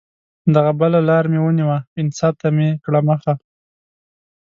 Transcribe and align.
دغه 0.55 0.71
بله 0.81 0.99
لار 1.09 1.25
مې 1.31 1.39
ونیوه، 1.41 1.77
انصاف 2.01 2.33
ته 2.41 2.47
مې 2.55 2.69
کړه 2.83 2.99
مخه 3.09 3.33